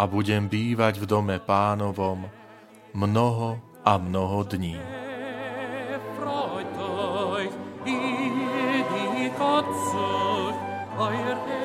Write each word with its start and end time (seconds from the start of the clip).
A 0.00 0.08
budem 0.08 0.48
bývať 0.48 0.96
v 0.96 1.04
dome 1.04 1.36
pánovom 1.36 2.24
mnoho 2.96 3.60
a 3.84 4.00
mnoho 4.00 4.48
dní. 4.48 4.80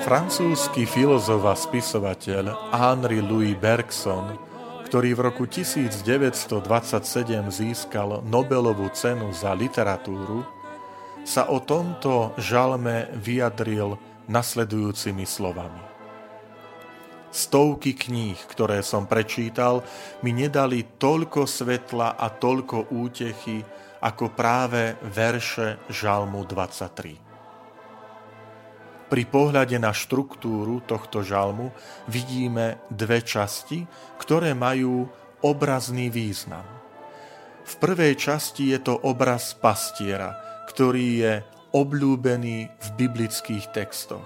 Francúzsky 0.06 0.84
filozof 0.86 1.42
a 1.48 1.56
spisovateľ 1.56 2.76
Henri 2.76 3.24
Louis 3.24 3.56
Bergson, 3.56 4.38
ktorý 4.86 5.18
v 5.18 5.22
roku 5.32 5.44
1927 5.50 6.62
získal 7.50 8.22
Nobelovú 8.22 8.92
cenu 8.94 9.34
za 9.34 9.56
literatúru, 9.58 10.46
sa 11.26 11.50
o 11.50 11.58
tomto 11.58 12.38
žalme 12.38 13.10
vyjadril 13.18 13.98
nasledujúcimi 14.30 15.26
slovami. 15.26 15.82
Stovky 17.34 17.98
kníh, 17.98 18.40
ktoré 18.48 18.80
som 18.80 19.10
prečítal, 19.10 19.84
mi 20.24 20.32
nedali 20.32 20.86
toľko 20.96 21.44
svetla 21.44 22.16
a 22.16 22.32
toľko 22.32 22.96
útechy, 22.96 23.60
ako 24.00 24.32
práve 24.32 24.96
verše 25.04 25.82
Žalmu 25.92 26.46
23. 26.48 27.26
Pri 29.06 29.24
pohľade 29.28 29.76
na 29.82 29.92
štruktúru 29.92 30.80
tohto 30.86 31.26
žalmu 31.26 31.76
vidíme 32.08 32.80
dve 32.88 33.20
časti, 33.20 33.84
ktoré 34.22 34.56
majú 34.56 35.10
obrazný 35.44 36.08
význam. 36.08 36.66
V 37.66 37.74
prvej 37.82 38.14
časti 38.16 38.72
je 38.72 38.80
to 38.80 38.94
obraz 38.96 39.58
pastiera, 39.58 40.55
ktorý 40.70 41.08
je 41.22 41.34
obľúbený 41.76 42.58
v 42.72 42.88
biblických 42.96 43.72
textoch. 43.76 44.26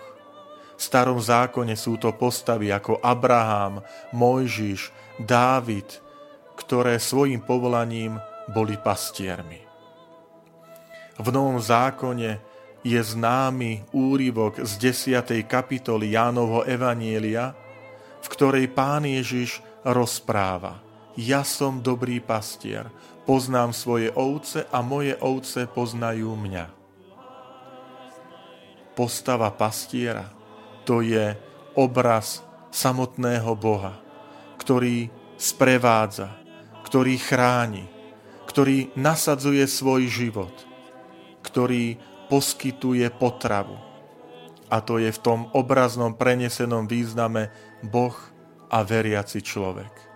V 0.77 0.81
starom 0.81 1.19
zákone 1.19 1.75
sú 1.75 1.99
to 1.99 2.15
postavy 2.15 2.71
ako 2.71 3.03
Abraham, 3.03 3.83
Mojžiš, 4.15 4.95
Dávid, 5.19 5.99
ktoré 6.55 6.95
svojim 6.95 7.43
povolaním 7.43 8.15
boli 8.47 8.79
pastiermi. 8.79 9.59
V 11.19 11.27
Novom 11.35 11.59
zákone 11.59 12.39
je 12.79 13.01
známy 13.03 13.91
úryvok 13.91 14.63
z 14.63 14.71
10. 15.19 15.43
kapitoly 15.43 16.15
Jánovho 16.15 16.63
Evanielia, 16.63 17.51
v 18.23 18.27
ktorej 18.31 18.71
pán 18.71 19.03
Ježiš 19.03 19.59
rozpráva 19.83 20.88
Ja 21.17 21.41
som 21.41 21.81
dobrý 21.81 22.21
pastier, 22.21 22.91
poznám 23.25 23.73
svoje 23.73 24.13
ovce 24.13 24.69
a 24.69 24.83
moje 24.85 25.17
ovce 25.21 25.65
poznajú 25.65 26.35
mňa 26.37 26.79
postava 28.99 29.47
pastiera, 29.47 30.27
to 30.83 30.99
je 30.99 31.31
obraz 31.79 32.43
samotného 32.67 33.55
Boha, 33.55 33.95
ktorý 34.59 35.07
sprevádza, 35.39 36.35
ktorý 36.83 37.15
chráni, 37.15 37.87
ktorý 38.43 38.91
nasadzuje 38.99 39.63
svoj 39.71 40.11
život, 40.11 40.51
ktorý 41.47 41.95
poskytuje 42.27 43.07
potravu. 43.15 43.79
A 44.67 44.83
to 44.83 44.99
je 44.99 45.15
v 45.15 45.23
tom 45.23 45.47
obraznom 45.55 46.11
prenesenom 46.19 46.83
význame 46.83 47.55
Boh 47.79 48.13
a 48.67 48.83
veriaci 48.83 49.39
človek. 49.39 50.08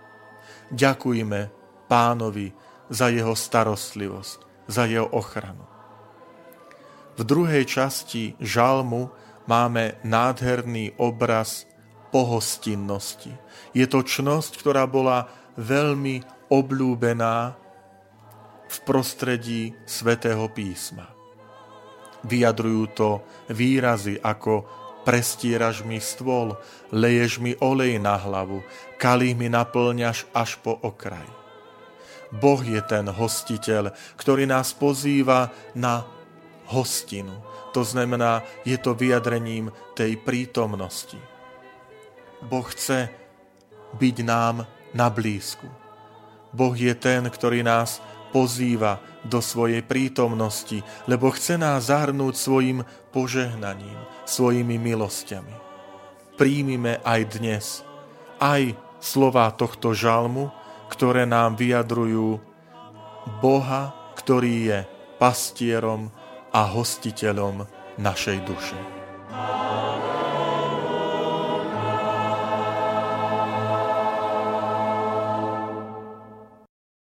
Ďakujme 0.72 1.40
pánovi 1.88 2.52
za 2.88 3.08
jeho 3.12 3.36
starostlivosť, 3.36 4.38
za 4.68 4.84
jeho 4.88 5.08
ochranu. 5.12 5.64
V 7.14 7.22
druhej 7.22 7.64
časti 7.68 8.34
žalmu 8.42 9.10
máme 9.46 10.00
nádherný 10.02 10.98
obraz 10.98 11.68
pohostinnosti. 12.10 13.30
Je 13.74 13.86
to 13.86 14.02
čnosť, 14.02 14.52
ktorá 14.58 14.86
bola 14.86 15.30
veľmi 15.58 16.22
obľúbená 16.50 17.36
v 18.66 18.76
prostredí 18.82 19.74
svätého 19.86 20.50
písma. 20.50 21.06
Vyjadrujú 22.24 22.82
to 22.96 23.08
výrazy 23.52 24.18
ako 24.18 24.83
prestieraš 25.04 25.84
mi 25.84 26.00
stôl, 26.00 26.56
leješ 26.90 27.38
mi 27.38 27.52
olej 27.60 28.00
na 28.00 28.16
hlavu, 28.16 28.64
kalí 28.96 29.36
mi 29.36 29.52
naplňaš 29.52 30.26
až 30.32 30.56
po 30.64 30.74
okraj. 30.80 31.28
Boh 32.34 32.58
je 32.64 32.82
ten 32.82 33.06
hostiteľ, 33.06 33.94
ktorý 34.18 34.48
nás 34.50 34.74
pozýva 34.74 35.54
na 35.78 36.02
hostinu. 36.72 37.38
To 37.70 37.86
znamená, 37.86 38.42
je 38.66 38.74
to 38.80 38.98
vyjadrením 38.98 39.70
tej 39.94 40.18
prítomnosti. 40.18 41.18
Boh 42.42 42.66
chce 42.66 43.06
byť 43.94 44.16
nám 44.26 44.66
na 44.94 45.06
blízku. 45.10 45.66
Boh 46.54 46.74
je 46.74 46.94
ten, 46.94 47.26
ktorý 47.26 47.66
nás 47.66 47.98
pozýva 48.34 48.98
do 49.22 49.38
svojej 49.38 49.86
prítomnosti, 49.86 50.82
lebo 51.06 51.30
chce 51.30 51.54
nás 51.54 51.86
zahrnúť 51.86 52.34
svojim 52.34 52.82
požehnaním, 53.14 53.96
svojimi 54.26 54.74
milosťami. 54.74 55.54
Príjmime 56.34 56.98
aj 57.06 57.20
dnes 57.38 57.86
aj 58.42 58.74
slova 58.98 59.48
tohto 59.54 59.94
žalmu, 59.94 60.50
ktoré 60.90 61.24
nám 61.24 61.54
vyjadrujú 61.54 62.42
Boha, 63.40 63.94
ktorý 64.18 64.54
je 64.68 64.78
pastierom 65.16 66.12
a 66.52 66.68
hostiteľom 66.68 67.64
našej 67.96 68.38
duše. 68.44 68.78